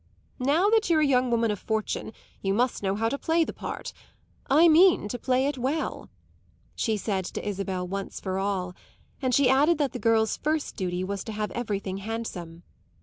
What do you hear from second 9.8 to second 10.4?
the girl's